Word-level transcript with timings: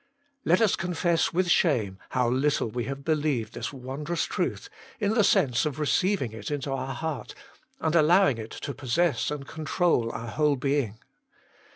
Let 0.43 0.61
us 0.61 0.75
confess 0.75 1.31
with 1.31 1.47
shame 1.47 1.99
how 2.09 2.27
little 2.27 2.71
we 2.71 2.85
have 2.85 3.03
believed 3.05 3.53
this 3.53 3.71
wondrous 3.71 4.23
truth, 4.25 4.67
in 4.99 5.11
the 5.13 5.23
sense 5.23 5.63
of 5.63 5.77
receiv 5.77 6.21
ing 6.21 6.31
it 6.31 6.49
into 6.49 6.71
our 6.71 6.95
heart, 6.95 7.35
and 7.79 7.93
allowing 7.93 8.39
it 8.39 8.49
to 8.49 8.73
possess 8.73 9.29
and 9.29 9.47
control 9.47 10.11
our 10.11 10.29
whole 10.29 10.55
being. 10.55 10.97